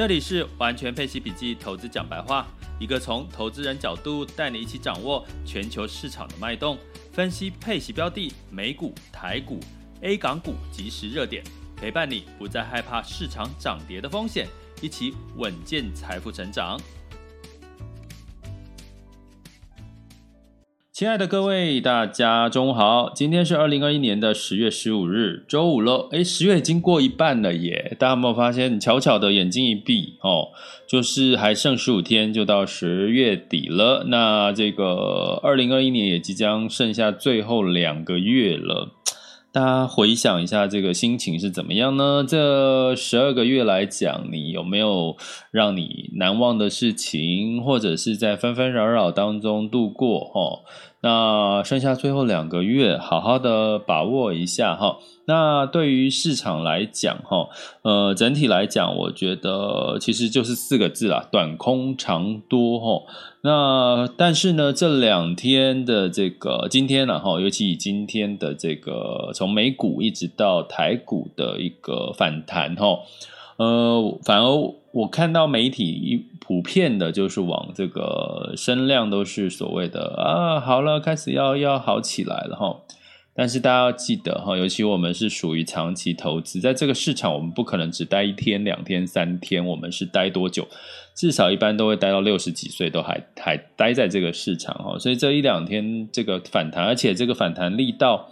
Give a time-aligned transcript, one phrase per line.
[0.00, 2.46] 这里是完全配息笔记投资讲白话，
[2.78, 6.78] 一个从投资人角度带你一起掌握全球市场的脉动，
[7.12, 9.60] 分析配息标的、美股、台股、
[10.00, 11.44] A 港股及时热点，
[11.76, 14.48] 陪伴你不再害怕市场涨跌的风险，
[14.80, 16.80] 一起稳健财富成长。
[21.00, 23.10] 亲爱的各位，大家中午好！
[23.14, 26.06] 今天是二零二一年的十月十五日，周五了。
[26.10, 27.96] 诶，十月已经过一半了耶！
[27.98, 30.48] 大家有没有发现，悄悄的眼睛一闭哦，
[30.86, 34.04] 就是还剩十五天就到十月底了。
[34.08, 38.90] 那这个二零二一年也即将剩下最后两个月了。
[39.52, 42.24] 大家回想一下，这个心情是怎么样呢？
[42.28, 45.16] 这十二个月来讲，你有没有
[45.50, 50.20] 让你难忘的事情，或者是在纷纷扰扰当中度过？
[50.20, 50.60] 哈。
[51.02, 54.98] 那剩下最后两个月，好好的把握一下哈。
[55.24, 57.48] 那对于市场来讲哈，
[57.82, 63.02] 呃，整体来讲，我觉得其实就是四个字啦，短空长多哈。
[63.42, 72.98] 那但是呢，这两天的这个今天呢哈，尤其以今天的这个从美股一直到台股的一个反弹哈，
[73.56, 74.74] 呃，反而。
[74.92, 82.80] 我看到媒体一普遍的，就是往这个声量都是所谓的啊，好了，开始要要好起来了哈。
[83.32, 90.66] 但是大家要记得哈，尤其我们是属于长期投资，在这个市场，我们不可能只待一天、两天、三天，我们是待多久？
[91.14, 94.98] 至少一般都会待到六十几岁，都还还待在这个市场哈。
[94.98, 98.28] 所以这一两天这个反弹，而且这个反弹力道。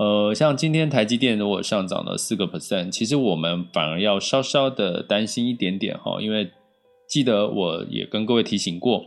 [0.00, 6.50] 呃，像今天台积电如果上涨了四个 percent，其实我们反而要稍稍的担心一点点哈，因为
[7.06, 9.04] 记得我也跟各位提醒过，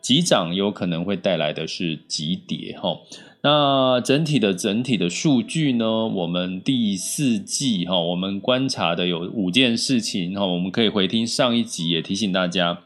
[0.00, 2.96] 急涨有可能会带来的是急跌哈。
[3.42, 12.82] 那整体的整体的数据呢，我们第四季哈，我们观察的有五件事情哈，我们可以回听上一集也提醒大家，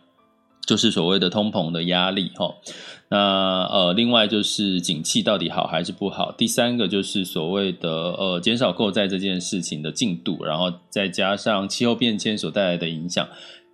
[0.66, 2.54] 就是所谓的通膨的压力哈。
[3.08, 6.30] 那呃，另外就是景气到底好还是不好？
[6.32, 13.26] 第三个就是所谓的呃减少购债这件事情的进度，然后再加上气候变迁所带来的影响。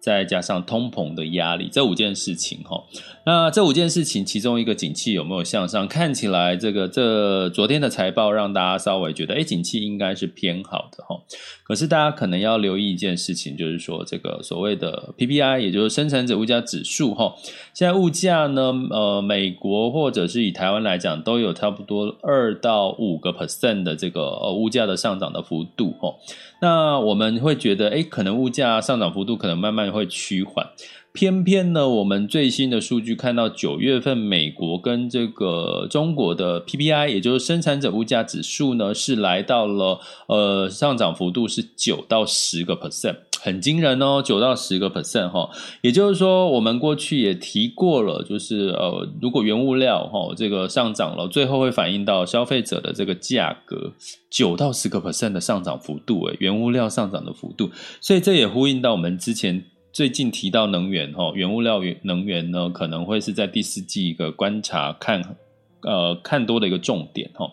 [0.07, 2.81] 再加上通膨的压力，这五件事情哈，
[3.25, 5.89] 那这五件事情其中一个景气有没有向上？
[5.89, 11.21] 看起来这个这昨天的财报让大家稍微觉得，哎，景气应该是偏好的哈。
[11.65, 17.35] 可是大家可能要留意一件事情，就是说这个所谓的 PPI，也就是生产者物价指数哈。
[17.77, 26.15] 现在物价呢，呃，美国或者是以台湾来讲，都有差不多二到五个 percent 的这个呃物价的上涨的幅度哦。
[26.63, 30.67] 那我们会觉得，哎，可能物价上涨幅度可能慢慢会趋缓。
[31.13, 43.17] 偏偏呢，我们最新的数据看到九月份美国跟这个中国的 PPI，也就是生产者物价指数呢，是来到了呃上涨幅度是九到十个 percent。
[43.47, 45.49] 很惊人哦，九到十个 percent 哈，
[45.81, 53.93] 也就是说，我们过去也提过了，就是呃，如果原物料哈这个上涨了，最后会反映到消费者的这个价格，
[54.29, 57.71] 九到十个 percent 的上涨幅度，诶，原物料上涨的幅度，
[58.01, 65.37] 所以这也呼应到我们之前最近提到能源哈，原物料能源呢可能会是在第四季一个观察看
[65.83, 67.49] 呃看多的一个重点哈。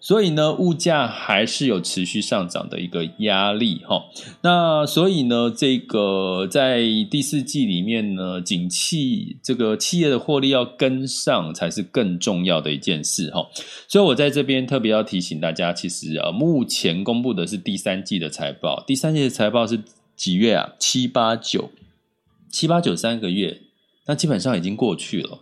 [0.00, 4.02] 所以呢，物价还是有持续上涨的一个压力哈。
[4.40, 6.80] 那所以呢，这个在
[7.10, 13.46] 第四季里面呢，景气这个企业的获利要跟上，才是更重要的一件事哈。
[13.86, 19.78] 所以我在这边特别要提醒大家，其实啊，目前公布的是第三季的财报，第三季的财报是
[20.16, 20.72] 几月啊？
[20.78, 21.70] 七八九，
[22.50, 23.60] 七八九三个月，
[24.06, 25.40] 那基本上已经过去了。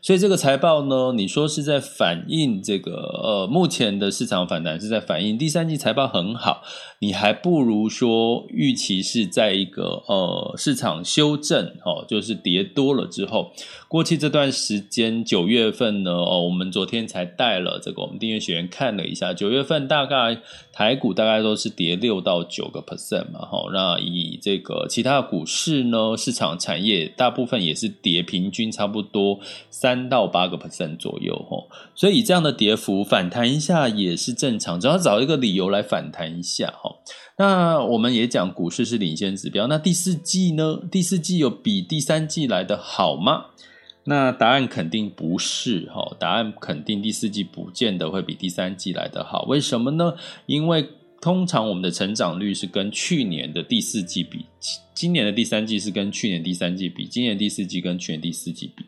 [0.00, 6.62] 所以这个财报呢，你说是在反映这个呃，目前的市场反弹是在反映第三季财报很好，
[7.00, 13.52] 你还不如说预期是在一个呃市场修正哦，就是跌多了之后，
[13.86, 20.38] 过去这段时间九月份呢，哦，我们昨天才带了这个我们订阅学员看了一下，九月份大概
[20.72, 29.38] 台股大概都是跌六到九个 percent 嘛，哈，那以这个其他股市呢，市场产业大部分也是跌，平均差不多
[29.70, 30.08] 三。
[30.08, 36.72] 到八个 percent 左右，吼，所以这样的跌幅反弹一下也是正常，只要找一个理由来反弹一下，
[37.36, 40.80] 那我们也讲股市是领先指标，那第四季呢？
[40.90, 43.46] 第四季有比第三季来的好吗？
[44.04, 49.42] 那答案肯定不是哈，答案肯定第四季不见得会比第三季来的好。
[49.42, 50.14] 为什么呢？
[50.46, 50.88] 因为
[51.20, 54.46] 通常我们的成长率是跟去年的第四季比，
[54.94, 58.86] 今年的第三季是跟去年第三季比，今年第四季跟去年第四季比，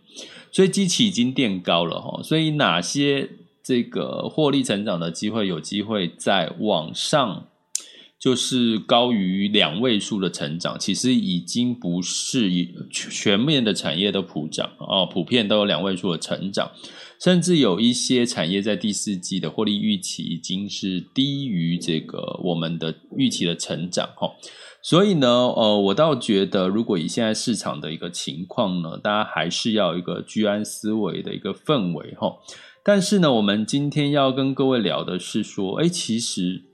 [0.50, 2.22] 所以基期已经垫高了哈。
[2.22, 3.28] 所以哪些
[3.62, 7.44] 这个获利成长的机会有机会再往上？
[8.20, 12.50] 就是高于两位数的成长，其实已经不是
[12.90, 16.70] 全面的产业都普涨哦，普遍都有两位数的成长，
[17.18, 24.30] 甚至有一些产业在第四季的获利预期已经是低于这个我们的预期的成长哈，
[24.82, 32.36] 所以呢，呃，我倒觉得如果以现在市场的一个情况呢，大家还是要一个居安思危的一个氛围哈。
[32.84, 36.64] 但是呢，我们今天要跟各位聊的是说，哎，其实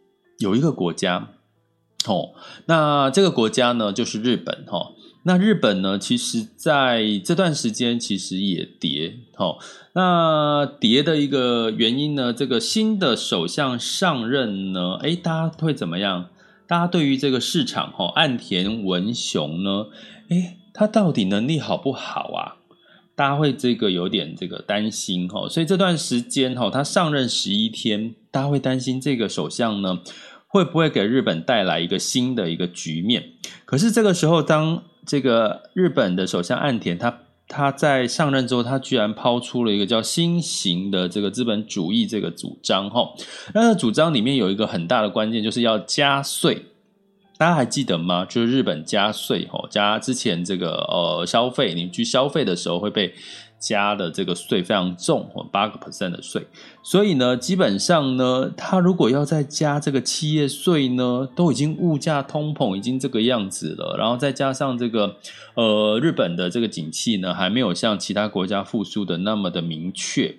[0.41, 1.35] 有一个国家。
[2.07, 2.33] 哦，
[2.67, 4.93] 那这个国家呢，就是日本哈、
[5.25, 9.19] 那日本呢，其实在这段时间其实也跌。
[9.37, 9.59] 哦，
[9.93, 16.29] 那跌的一个原因呢，这个新的首相上任呢，诶，大家会怎么样？
[16.67, 19.87] 大家对于这个市场哈、岸田文雄呢，
[20.29, 22.57] 诶，他到底能力好不好啊？
[23.15, 30.01] 大家会这个有点这个担心哈、所以这段时间哈、他上任十一天，大家会担心这个首相呢。
[30.57, 33.23] 会不会给日本带来一个新的一个局面？
[33.67, 43.07] 可是这个时候，当这个日本的首相岸田他他在上任之后，他居然抛出了一个叫新型的这个资本主义这个主张哈。
[43.55, 46.65] 那个主张里面有一个很大的关键，就是要加税。
[47.39, 48.25] 大家还记得吗？
[48.25, 53.15] 就是日本加税哈，加之前这个呃消费，你去消费的时候会被。
[53.59, 56.47] 加的这个税非常重，八个 percent 的税，
[56.83, 65.17] 所以呢，基本上呢，他如果要再加这个企业税呢，都已经物价通膨已经这个样子了，然后再加上这个
[65.55, 70.37] 呃日本的这个景气呢，还没有像其他国家复苏的那么的明确。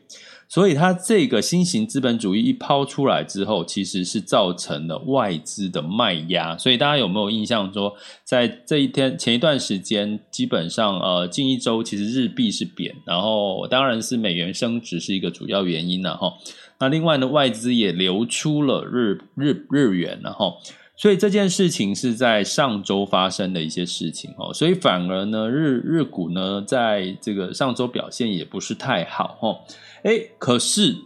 [0.49, 6.57] 所以，它这个新型资本主义一抛出来之后，其实是造成了外资的卖压。
[6.57, 16.31] 所以，大家有没有印象说，在这一天前一段时间，基本上呃近一周其实日币是贬，然后当然是美元升值是一个主要原因了哈。
[16.79, 20.53] 那另外呢，外资也流出了日日日元了哈。
[20.95, 24.51] 所以这件事情是在上周发生的一些事情哦。
[24.53, 29.59] 所以反而呢，日日股呢，在这个上周表现也不是太好哈。
[30.03, 30.97] 哎，可是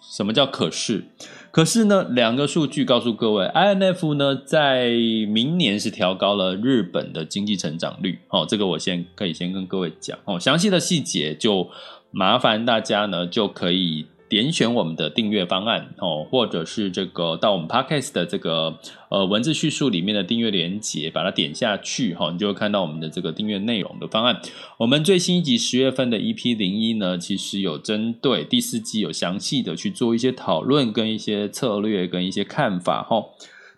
[0.00, 1.04] 什么叫可是？
[1.50, 4.88] 可是呢，两个数据告诉各位，IMF 呢在
[5.28, 8.18] 明年是调高了日本的经济成长率。
[8.28, 11.68] 哦，这个我先可以先跟各位讲哦，详细的细节就
[12.10, 14.06] 麻烦大家呢就可以。
[14.32, 18.78] 点选我们的订阅方案哦，或者是这个到我们 Podcast 的这个
[19.10, 24.40] 呃文字叙述里面的订阅连接，把它点下去哈，你就会看到我们的这个订阅内容的方案。
[24.78, 33.26] 我们最新一集十月份的 EP 零一呢，其实有针对第四季有详细的去做一些讨论，跟一些策略，跟一些看法哈。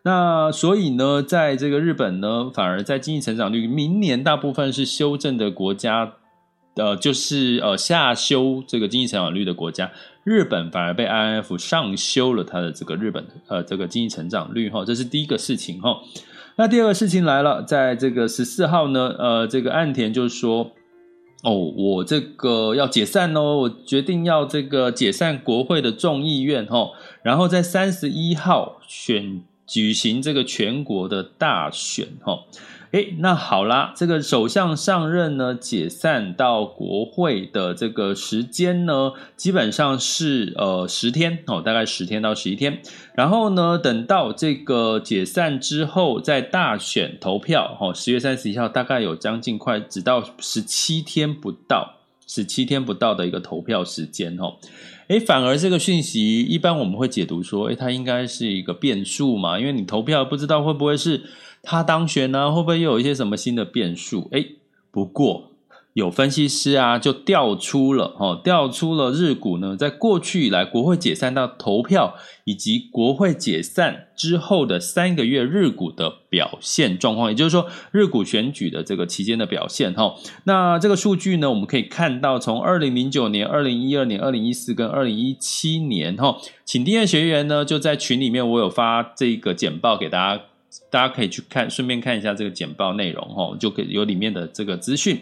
[0.05, 6.13] 那所以呢，在这个日本呢，反而在经济成长率明年大部分是修正的国家。
[6.77, 9.93] 呃，就是呃下修这个经济成长率的国家，
[10.25, 16.01] 日本反而被 IMF 上修了它的这个日本呃这个经济成长率哈，这是第一个事情哈。
[16.57, 20.71] 那第二个事情来了，在这个十四号呢，呃，这个岸田就说，
[21.43, 26.91] 哦，我这个要解散哦，我决定要这个解散国会的众议院哈，
[27.23, 32.39] 然后在三十一号选举行这个全国的大选哈。
[32.95, 42.81] 诶，那好啦，这个首相上任呢，解散到国会的这个时间呢，基本上是呃十天哦，大概十天到十一天。
[43.17, 51.97] 然后呢，等到这个解散之后，在大选投票哦，十月三十一号，大概有将近快只到十七天不到，
[52.29, 54.55] 十七天不到的一个投票时间哦。
[55.09, 61.25] 诶，反而这个讯息，一般我们会解读说，诶，它应该是一个变数嘛，因为你投票不知道会不会是。
[61.65, 64.29] 他当选呢，会不会又有一些什么新的变数？
[64.33, 64.57] 诶，
[64.91, 65.51] 不过
[65.95, 80.17] 有分析师啊，就调出了哦，调出了日股呢，在过去以来国会解散到投票以及国会解散之后的三个月日股的表现状况，也就是说日股选举的这个期间的表现哈。
[80.43, 90.43] 那这个数据呢，我们可以看到，从二零零九年、二零一二年、二零一四跟二零一七年哈，请订阅学员呢就在群里面，我有发这个简报给大家。
[90.91, 95.21] 大家可以去看，顺便看一下这个简报内容，哈，就可以有里面的这个资讯。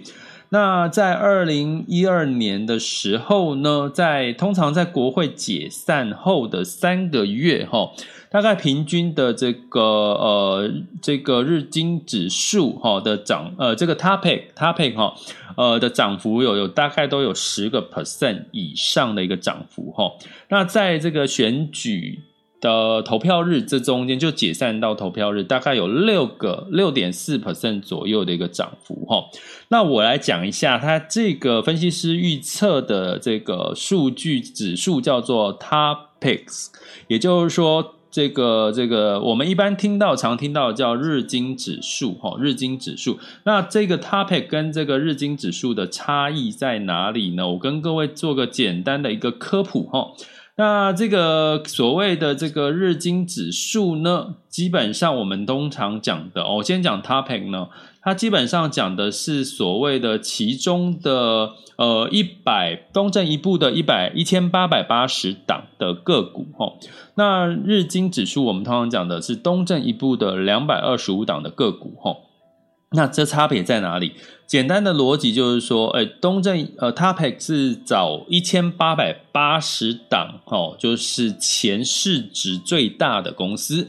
[0.50, 7.90] 那在二零一二年的时候呢，在通常在国会解散后的三个月，哈，
[8.30, 15.14] 大概平均的这个呃这个日经指数哈的涨呃这个 topic topic 哈
[15.56, 20.12] 呃的涨幅有有大概都有十个 percent 以上的一个涨幅哈。
[20.50, 22.20] 那在这个选举。
[22.62, 29.24] 的投票日，这中间就解散到投票日，大概有六个六点四 percent 左右的一个涨幅哈。
[29.68, 36.68] 那我来讲一下，它这个分析师预测的这个数据指数叫做 Topics，
[37.08, 43.18] 也就是说，这个这个我们一般听到常听到叫日经指数哈，日经指数。
[43.42, 47.48] 那这个 Topic 跟这个日经指数的差异在哪里呢？
[47.48, 50.12] 我跟各位做个简单的一个科普哈。
[50.54, 57.68] 那这个所谓的这个日经指数呢，基本上我们通常讲的哦，我先讲 topic 呢，
[58.02, 66.74] 它基本上讲的是所谓的其中的呃一百东证一部的一百一千八百八十档的个股哈。
[67.14, 72.16] 那日经指数我们通常讲的是东证一部的两百二十五档的个股哈。
[72.94, 74.12] 那这差别在哪里？
[74.52, 83.88] 简单的逻辑就是说，哎，东正呃，TOPIX 是找一千八百八十档，哦，就是前市值最大的公司。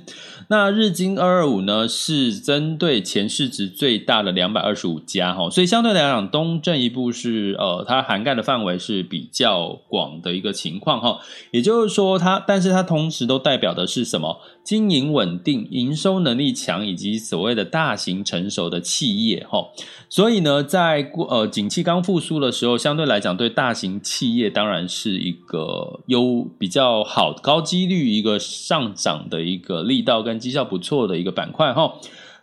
[0.53, 11.17] 那日经二二五呢，是针对前市值最大的两百二十五家，哈，所以相对来讲，东证一部是呃，它涵盖的范围是比较广的一个情况，哈。
[11.49, 14.39] 也就是说，它，但是它同时都代表的是什么？
[14.63, 19.65] 经营稳定、营收能力强，以及所谓的大型成熟的企业，哈。
[20.07, 31.93] 所以呢，在呃景气刚复苏的时候，相对来讲，对大型企业当然是一个优比较好、高几率一个上涨的一个力道跟绩效不错的一个板块哈。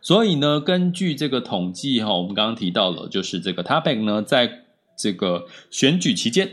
[0.00, 4.64] 所以呢，根据这个统计哈，我们刚刚提到了，就是这个 Topic 呢，在
[4.96, 6.50] 这个选举期间，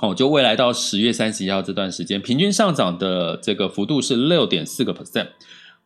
[0.00, 5.28] 哦，就未来到十月三十一号这段时间，平均上涨的这个幅度是六点四个 percent。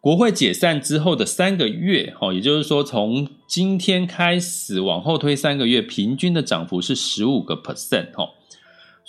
[0.00, 8.28] 国会解散之后的三个月，哈，也就是说，从今天开始往后推三个月，平均的涨幅是十五个 percent，哈。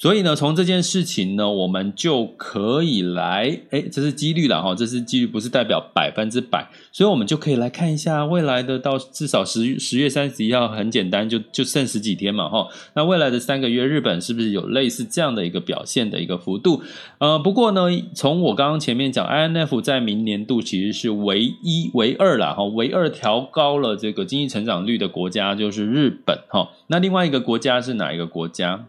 [0.03, 12.67] 所以呢，从这件事情呢，我们就可以来，哎，这是几率了哈，这是几率，不是代表百分之百，所以我们就可以来看一下未来的到至少十十月三十一号，很简单，就就剩十几天嘛哈。
[12.95, 16.83] 那未来的三个月，日本是不是有类似这样的一个表现的一个幅度？
[17.19, 17.83] 呃，不过呢，
[18.13, 26.71] 从我刚刚前面讲，INF 在明年度其实是唯一、唯二啦哈，唯二调高了这个经济成长率的国家就是日本哈。
[26.87, 28.87] 那另外一个国家是哪一个国家？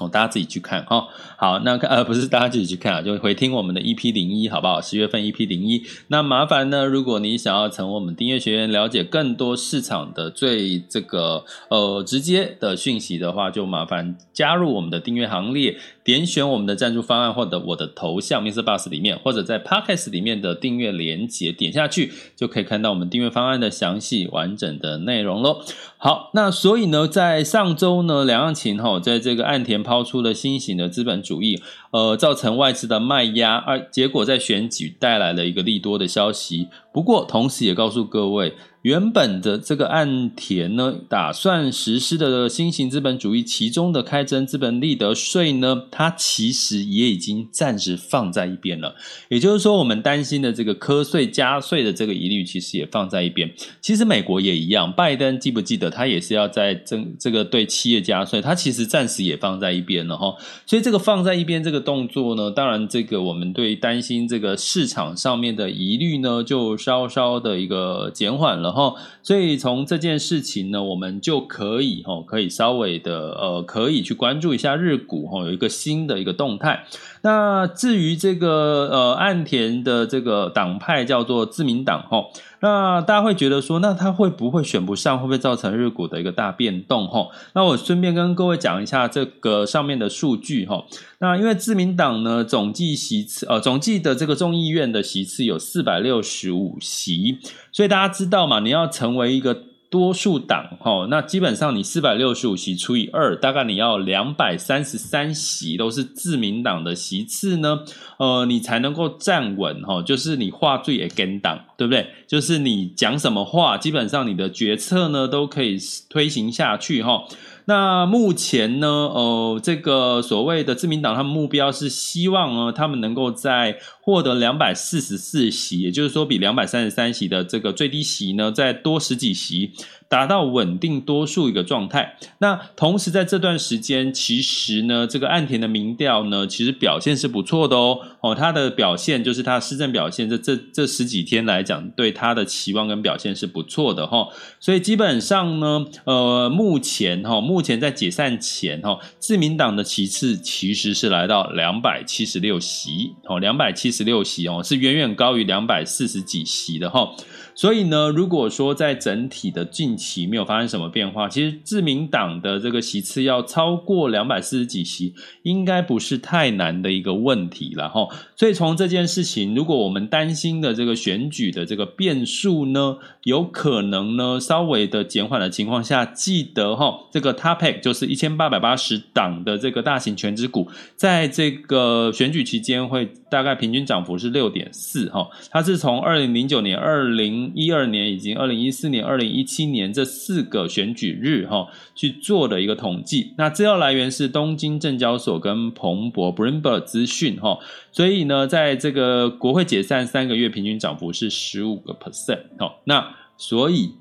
[0.00, 1.06] 哦，大家自己去看哈。
[1.36, 4.80] 好，那呃不是大家自己去看啊，就回听我们的 EP 零一，好不好？
[4.80, 5.84] 十月份 EP 零一。
[6.08, 18.64] 那麻烦呢，如果你想要从我们订阅学员了解更多市场的最这个呃直接的讯息的话，就麻烦加入我们的订阅行列，点选我们的赞助方案或者我的头像 Mr.
[18.64, 25.60] Bus 里面，或者在 Podcast 里面的订阅连接点下去，就可以看到我们订阅方案的详细完整的内容喽。
[25.98, 31.62] 好，那所以呢，在上周呢，两样情哈，在这个岸田抛出了新型的资本主义，
[31.92, 36.66] 呃，造成外资的卖压，而结果在选举带来了一个利多的消息。
[36.92, 38.52] 不过，同时也告诉各位。
[38.84, 48.94] 原本的这个岸田呢，打算实施的新型资本主义，其中的开征资本利得税呢，它其实也已经暂时放在一边了。
[49.30, 53.50] 也就是说，我们担心的这个课税加税的这个疑虑，其实也放在一边。
[53.80, 60.34] 其实美国也一样，拜登记不记得，他也是要在这这个对企业加税，他其实暂时也放在一边了哈。
[60.66, 68.73] 所以这个放在一边这个动作呢，当然这个我们对担心这个市场上面的疑虑呢，就稍稍的一个减缓了。
[68.74, 76.84] 哈，所以从这件事情呢，我们就可以哈，可以稍微的呃，可以去关注一下日股哈，有一个新的一个动态。
[77.22, 82.24] 那至于这个呃岸田的这个党派叫做自民党哈，
[82.64, 85.18] 那大家会觉得说，那他会不会选不上？
[85.18, 87.28] 会不会造成日股的一个大变动哈？
[87.52, 90.82] 那我顺便跟各位讲一下这个上面的数据哈。
[91.18, 97.38] 那因为自民党呢总计席次呃总计的这个众议院的席次有四百六十五席，
[97.70, 99.64] 所以大家知道嘛，你要成为一个。
[99.94, 107.84] 多数党，哈，那基本上你四百六十五席除以二，大概你要两百三十三席都是自民党的席次呢，
[108.18, 112.08] 呃，你才能够站稳，哈，就是你话最也跟党，对不对？
[112.26, 115.78] 就是你讲什么话，基本上你的决策呢都可以
[116.10, 117.22] 推行下去，哈。
[117.66, 129.72] 那目前呢，呃，这个所谓的自民党，他们目标是希望呢，他们能够在获得两百四十四席，也就是说比两百三十三席的这个最低席呢，再多十几席。
[130.14, 132.16] 达到稳定多数一个状态。
[132.38, 137.98] 那同时在这段时间，其实呢，这个岸田的民调呢，其实表现是不错的哦。
[138.20, 144.28] 哦，他的表现就是他施政表现，这这这十几天来讲，对他的期望跟表现是不错的哈。
[144.60, 157.10] 所以基本上呢，呃，目前哈，目前在解散前哈，自民党的其次其实是来到两百七十六席哦，两百七十六席哦，是远远高于两百四十几席的哈。
[157.54, 168.08] 所以呢，如果说在整体的近期没有发生什么变化，其实自民党的这个席次要超过两百四十几席，应该不是太难的一个问题了哈。
[168.34, 187.43] 所以从这件事情，如果我们担心的这个选举的这个变数呢，有可能呢稍微的减缓的情况下，记得哈，这个 TOPIC 就是一千八百八十档的这个大型全职股，在这个选举期间会大概平均涨幅是六点四哈，它是从二零零九年二零。
[187.54, 197.58] 一二年以及二零一四年、二零一七年这四个选举日哈去做的一个统计，那资料来源是东京证交所跟彭博 （Bloomberg） 资讯哈，
[197.90, 203.92] 所以呢，在这个国会解散三个月平均涨幅是十五个 percent 哦，那所以。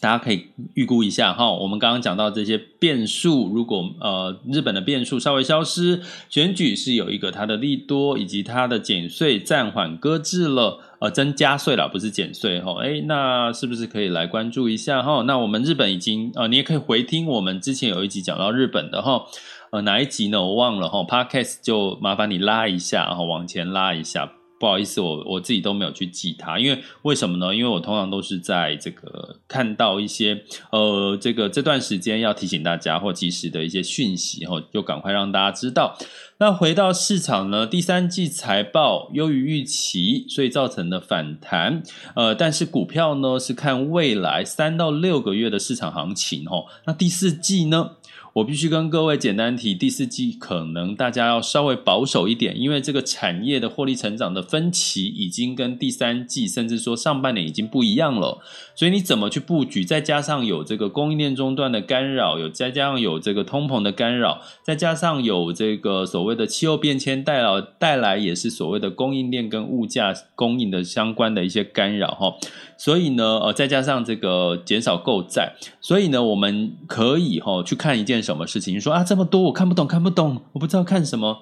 [0.00, 15.22] 大家可以预估一下哈，我们刚刚讲到这些变数，如果呃日本的变数稍微消失，选举是有一个它的利多，以及它的减税暂缓搁置了，呃增加税了，不是减税哈，诶，那是不是可以来关注一下哈？
[15.22, 19.24] 那我们日本已经呃，你也可以回听我们之前有一集讲到日本的哈，
[19.72, 20.40] 呃哪一集呢？
[20.40, 24.37] 我忘了哈，Podcast 就麻烦你拉一下，然后往前拉一下。
[24.58, 27.54] 不好意思，我我自己都没有去记它，因为为什么呢？
[27.54, 35.96] 因为我通常都是在这个看到一些呃，这个这段时间要提醒大家或及时的一些讯息，后就赶快让大家知道。
[36.40, 41.82] 那回到市场呢，第三季财报优于预期，所以造成的反弹。
[42.14, 46.66] 呃，但是股票呢是看未来三到六个月的市场行情，吼。
[46.84, 47.90] 那第四季呢？
[48.38, 58.38] 我必须跟各位简单提，第四季可能大家要稍微保守一点，因为这个产业的获利成长的分歧已经跟第三季甚至说上半年已经不一样了，
[58.78, 59.84] 所以你怎么去布局？
[59.84, 72.36] 再加上有这个供应链中断的干扰，有再加上有这个通膨的干扰，再加上有这个所谓的气候变迁带来带来也是所谓的供应链跟物价供应的相关的一些干扰哈。
[72.76, 78.76] 所以呢，呃，再加上这个减少购债，所以呢，我们可以哈去看一件什么事情？
[78.76, 81.38] 你说啊，这么多我看不懂，看不懂，我不知道看什么。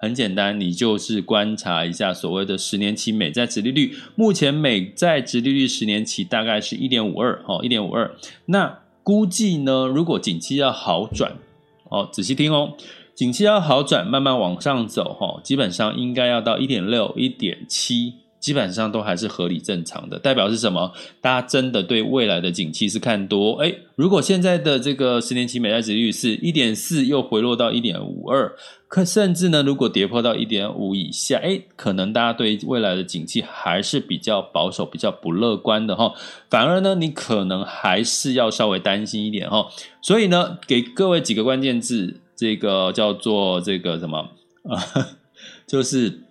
[0.00, 3.94] 很简单，你就是观察一下所谓的十年期美债殖利率。
[4.16, 8.10] 目前美债殖利率十年期大概是一点五二，哈，一点五二。
[8.46, 11.32] 那估计呢，如果景气要好转，
[11.90, 12.72] 哦，仔细听哦，
[13.14, 18.14] 景气要好转，慢慢往上走，哈，基本上应该要到一点六、一点七。
[18.40, 20.92] 基本上都还是合理正常的，代表是什么？
[21.20, 23.52] 大家真的对未来的景气是看多。
[23.60, 28.52] 诶，如果现在的这个十年期美债殖利率是一点四，又回落到一点五二，
[28.88, 36.14] 可甚至呢，如果跌破到一点五以下，诶，可能大家对未来的景气还是比较保守、比较不乐观的哈。
[36.48, 39.68] 反而呢，你可能还是要稍微担心一点哈。
[40.00, 44.18] 所以呢，给各位几个关键字，这个叫做这个什么
[44.64, 44.80] 啊？
[45.68, 46.22] 就是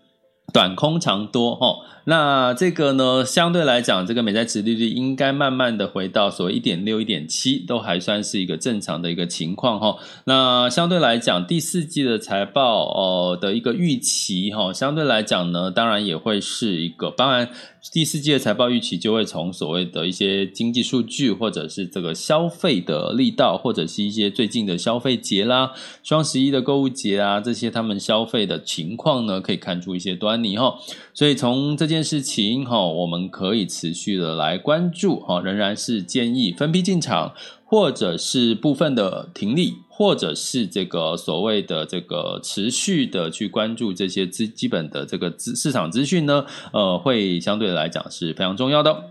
[0.54, 1.78] 短空长多哈。
[2.06, 9.96] 那这个呢，相对来讲，这个美债殖利率应该慢慢的回到所谓一点六、一点七，都还算是一个正常的一个情况哈。
[10.24, 17.48] 那相对来讲，第四季的财报哦的一个预期哈，相对来讲呢，当然也会是一个，当然
[17.92, 30.80] 第四季的财报预期就会从所谓的一些经济数据，或者是这个消费的力道，或者是一些最近的消费节啦、双十一的购物节啊，这些他们消费的情况呢，可以看出一些端你哈。
[31.14, 37.34] 所以从这件事情哈，我们可以持续的来关注哈，仍然是建议分批进场，
[37.66, 49.04] 或者是部分的停利，或者是这个所谓的这个持续的去关注这些资基本的这个资市场资讯呢，呃，会相对来讲是非常重要的。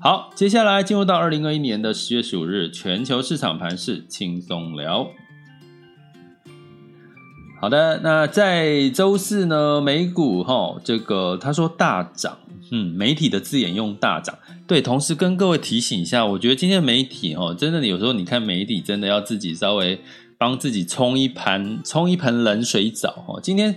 [0.00, 5.10] 好，接下来进入到二零二一年的十月十五日，全球市场盘势轻松聊。
[7.60, 12.38] 好的，那在周四呢，美股哈，这个他说大涨，
[12.70, 20.00] 嗯，媒体的字眼用大涨，对，同时跟各位提醒一下，我觉得今天媒体哈，真的有时候你看媒体真的要自己稍微
[20.38, 23.74] 帮自己冲一盘冲一盆冷水澡哈，今天。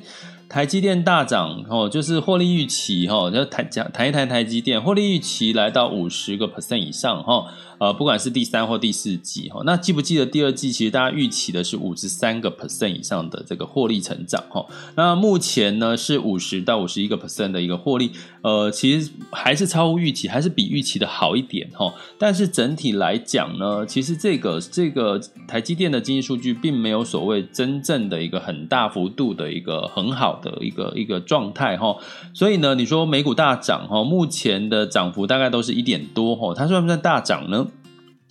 [0.52, 7.46] 台积电大涨哦，就是获利预期哈，就谈讲谈一谈台积电获利预期来到五十个 percent 以上哈。
[7.82, 14.64] 呃，不管是第三或第四季哈，那记不记得第二季其实大家预期的是五十三个 percent 以上的这个获利成长哈？
[14.96, 18.12] 那目前呢是五十到五十一个 percent 的一个获利，
[18.44, 21.92] 呃，其实还是超乎预期，还是比预期的好一点哈。
[22.20, 31.98] 但是整体来讲呢，其实这个这个台积电的经济数据并没有所谓真正的一个很大幅度的一个很好的一个一个状态哈。
[32.32, 37.70] 所以呢，你说美股大涨哈，目前的涨幅大概都是一点多哈，它算不算大涨呢？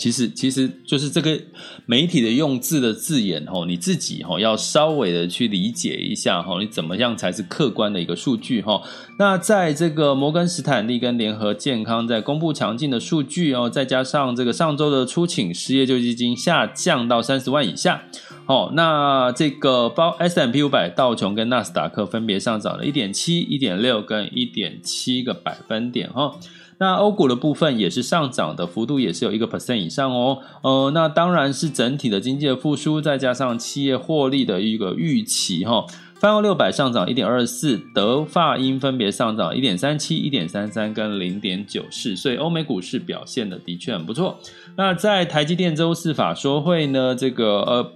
[0.01, 1.39] 其实，其实就是这个
[1.85, 8.81] 媒体的用字的字眼吼，你自己吼要稍微的去理解一下吼，你怎么样才是客观的一个数据哈？
[9.19, 18.03] 那在这个摩根斯坦利跟联合健康在公布强劲的数据哦，再加上这个上周的初请失业救济金下降到三十万以下，
[18.47, 26.35] 哦，那这个包 S M P 五百道琼跟纳斯达克分别上涨了一点七、一点六跟一点七个百分点哈。
[26.81, 35.85] 那欧股的部分也是上涨的幅度也是有一个 percent 以上哦，呃，那当然是整体的经济的复苏，再加上企业获利的一个预期哈。
[36.19, 44.39] 泛欧六百上涨一点二四，德法英分别上涨一点三七、一点三三跟零点九四，所以欧美股市表现的的确很不错。
[44.77, 47.93] 那在台积电周四法说会呢，这个呃。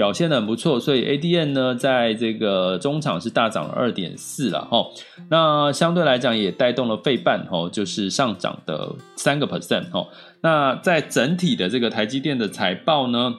[0.00, 4.82] 表现的很不错，所以 ADN 呢，在这个中场是大涨了二点四了哈。
[5.28, 10.06] 那相对来讲也带动了费半哈，就是上涨的三个 percent 哈。
[10.40, 13.34] 那在整体的这个台积电的财报呢，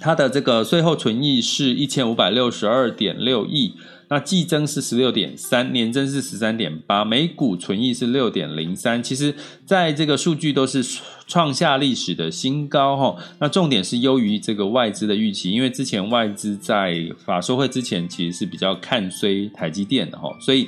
[0.00, 3.74] 它的这个税后存益是一千五百六十二点六亿。
[4.10, 9.02] 那季增是十六点三，年增是十三点八，每股纯益是六点零三。
[9.02, 9.34] 其实，
[9.66, 10.82] 在这个数据都是
[11.26, 13.16] 创下历史的新高哈。
[13.38, 20.66] 那重点是优于这个外资的预期，因为之前外资在法说会之前其实是比较看衰台积电的哈，所以，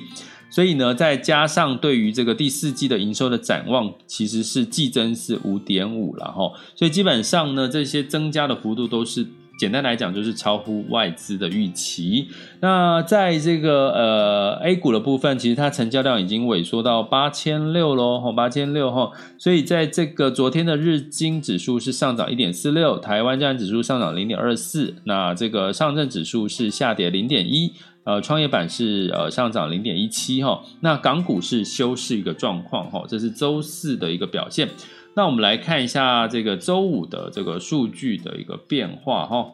[0.50, 6.52] 所以呢，再加上对于这个第四季的营收的展望，其实是季增是五点五了哈。
[6.76, 9.26] 所以基本上呢，这些增加的幅度都是。
[9.60, 12.28] 简单来讲，就是超乎外资的预期。
[12.60, 19.10] 那在这个呃 A 股的部分，其实它成交量已经萎缩到八千六喽，八千六哈。
[19.36, 30.62] 所以在这个昨天的日经指数是上涨一点四六，台湾加权指数上涨零点二四，那这个上证指数是下跌零点一，呃，创业板是呃上涨零点一七哈。
[30.80, 34.70] 那港股是休市一个状况哈，这是周四的一个表现。
[35.14, 39.52] 那我们来看一下这个周五的这个数据的一个变化哈。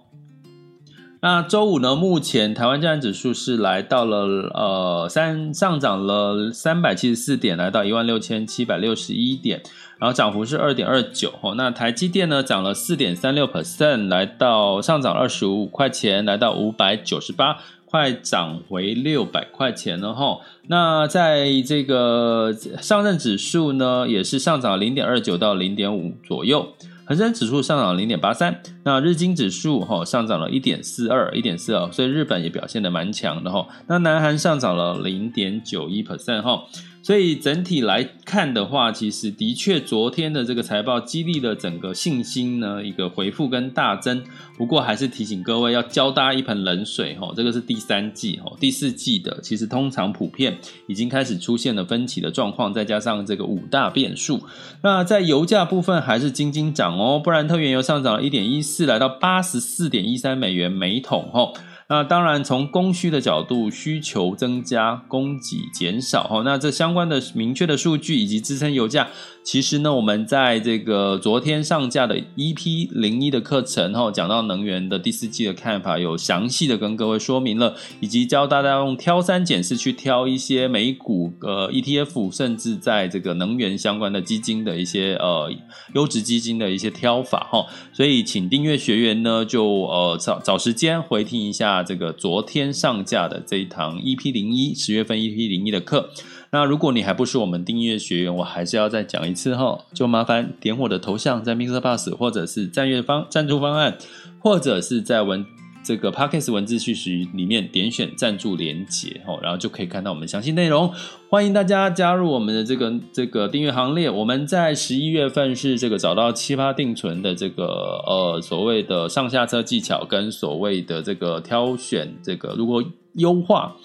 [1.22, 4.18] 那周五呢，目前台湾加权指数是来到了
[4.54, 9.62] 呃三上涨了三百七十四点，来到一万六千七百六十一点，
[9.98, 11.32] 然后涨幅是二点二九。
[11.56, 17.58] 那台积电呢涨了四点三六 percent，来到上涨二十五块钱，来到五百九十八。
[17.86, 26.74] 快涨回六百块钱了哈，那在这个上证指数呢，也是上涨零点二九到零点五左右，
[27.06, 36.64] 恒生指数上涨零点八三，那日经指数哈上涨了一点四二，一点四二，所以日本也表现的蛮强的哈，那南韩上涨了零点九一 percent 哈。
[37.06, 44.24] 所以整体来看的话，其实的确昨天的这个财报激励了整个信心呢，一个回复跟大增。
[44.58, 54.42] 不过还是提醒各位要浇大家一盆冷水哈，这个是第三季哈，第四季的其实通常普遍已经开始出现了分歧的状况，再加上这个五大变数。
[54.82, 61.52] 那在油价部分还是斤斤涨哦，布兰特原油上涨了一点一四，来到八十四点一三美元每桶哈。
[61.88, 69.08] 那当然，从供需的角度，需求增加，供给减少，哈，那这相关的明确的数据以及支撑油价。
[69.44, 85.52] 其实呢，我们在这个昨天上架的 EP 零一的课程哈，讲到能源的第四季的看法，有详细的跟各位说明了，以及教大家用挑三拣四去挑一些美股呃 ETF，甚至在这个能源相关的基金的一些呃
[85.94, 87.66] 优质基金的一些挑法哈。
[87.92, 96.10] 所以，请订阅学员呢，就呃找找时间回听一下这个昨天上架的这一堂 EP 零一十月份 EP 零一的课。
[96.50, 103.98] 那如果你还不是我们订阅学员，我还是要再讲一次哈，就麻烦点我的头像在 Mr Boss 或者是战略方赞助方案，
[104.38, 105.44] 或者是在文
[105.86, 110.92] 这个 Podcast 文字叙述里面点选赞助连结哈，然后就可以看到我们详细内容。
[111.30, 114.10] 欢迎大家加入我们的这个这个订阅行列。
[114.10, 122.82] 我们在十一月份是这个找到奇葩定存的这个呃所谓的上下车技巧跟所谓的这个挑选这个如果
[123.14, 123.76] 优化。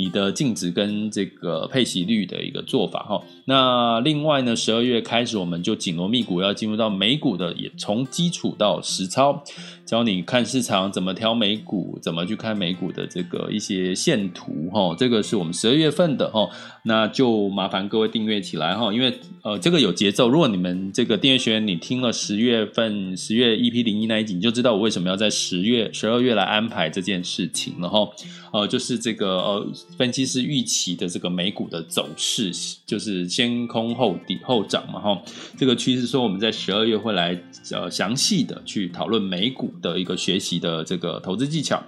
[0.00, 9.42] 你的净值跟这个配息率的一个做法哈，那另外呢，十二月开始我们就紧锣密鼓要进入到美股的，也从基础到实操。
[9.88, 14.94] 教你看市场怎么挑美股，怎么去看美股的这个一些线图哈。
[14.98, 16.46] 这个是我们十二月份的哈，
[16.82, 20.28] 那就麻烦各位订阅起来哈，因为呃这个有节奏。
[20.28, 28.06] 如果你们这个订阅学员你听了十月份十月 EP 零一那一集，你就知道我为什么要在十月十二月来安排这件事情了哈。
[28.52, 32.50] 呃，就是这个呃，分析师预期的这个美股的走势，
[32.86, 35.22] 就是先空后底后涨嘛，哈。
[35.56, 37.38] 这个趋势说我们在十二月会来
[37.72, 41.82] 呃详细的去讨论美股的一个学习的这个投资技巧。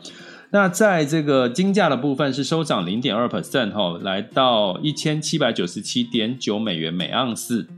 [0.52, 7.68] 那在这个金价的部分是收涨零点二 percent 哈，来到一千七百九十七点九美元每盎司。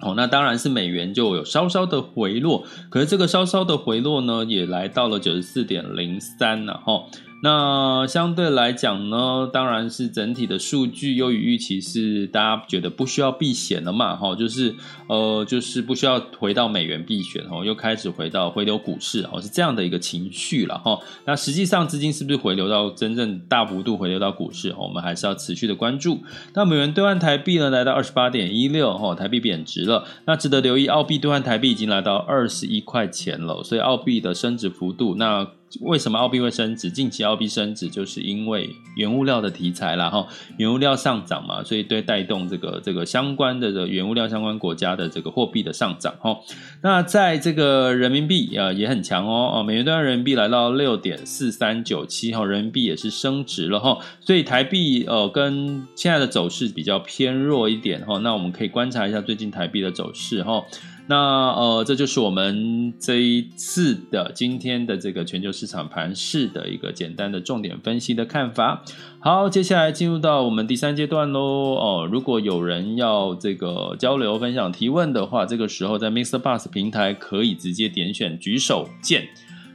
[0.00, 7.04] 哦，那当然是美元就有稍稍的回落，可是这个稍稍的回落呢，也来到了九十四点零三了哈。
[7.40, 14.16] 那相对来讲呢，当然是整体的数据优于预期，是大家觉得不需要避险了嘛？
[14.16, 14.74] 哈，就是
[15.08, 20.98] 呃，就是不需要回到美元避险哈，又开始回到回流股市哦，是这样的一个情绪了哈。
[21.26, 24.74] 那实际上资金是不是回流到真正大幅度回流到股市？
[24.76, 26.20] 我们还是要持续的关注。
[26.54, 30.04] 那美元兑换台币呢，来到二十八点一六哈，台币贬值了。
[30.24, 35.46] 那值得留意，澳币兑换台币已经来到二十一块钱了，所以澳币的升值幅度那。
[35.82, 36.90] 为什么澳币会升值？
[36.90, 40.26] 近期澳币升值，就是因为原物料的题材啦，哈，
[40.56, 46.38] 原物料上涨嘛，所以对带动这个这个相关的这个原物料相关国家的这个货币的上涨，哈。
[46.80, 53.98] 那在这个人民币啊也很强哦，哦，美元兑人民币来到六点四三九七，哈，人民币也是升值了，哈。
[54.20, 58.18] 所以台币呃跟现在的走势比较偏弱一点，哈。
[58.18, 60.64] 那我们可以观察一下最近台币的走势，哈。
[61.10, 68.84] 那呃，这就是我们这一次的今天的这个全球市场盘势的一个简单的重点分析的看法。
[69.18, 71.40] 好，接下来进入到我们第三阶段喽。
[71.40, 79.26] 哦，如果有人要这个交流、分享、提问的话，这个时候在 mixed bus 平台可以直接点选举手键，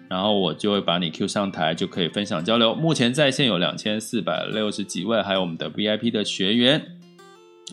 [0.08, 2.76] 然后我就会把你 Q 上台，就可以分享交流。
[2.76, 6.80] 目前在线有两千四百六十几位，还有我们的 VIP 的学员。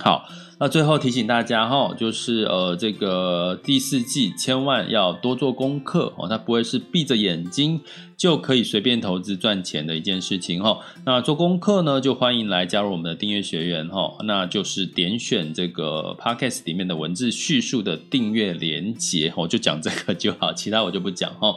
[0.01, 0.29] 好。
[0.63, 7.81] 那最后提醒大家哈，就是呃，这个第四季千万要多做功课哦，它不会是闭着眼睛
[8.15, 10.81] 就可以随便投资赚钱的一件事情哈。
[11.07, 21.57] 那做功课呢，就欢迎来加入我们的订阅学员哈，那就是点选这个 Podcast 里面的文字叙述的订阅连接，我就讲这个就好，其他我就不讲哈。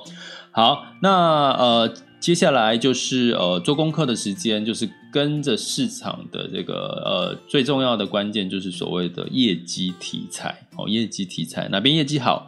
[0.51, 1.93] 好，那呃。
[2.23, 12.47] 接下来就是呃做功课的时间，就是跟着市场的这个呃最重要的关键就是所谓的业绩题材哦，业绩题材哪边业绩好，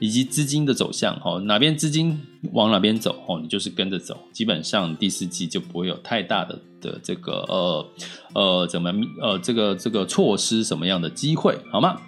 [0.00, 2.20] 以及资金的走向哦，哪边资金
[2.54, 7.86] 往哪边走哦，你就是跟着走，基本上第四季就不会有太大的的这个呃
[8.34, 12.00] 呃怎么呃这个这个错失什么样的机会好吗？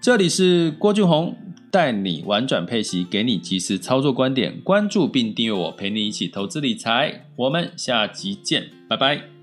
[0.00, 1.36] 这里是郭俊宏。
[1.76, 7.26] 带你玩转配息，给你及时操作观点，关注并订阅我，陪你一起投资理财。
[7.36, 9.35] 我们下集见，拜拜。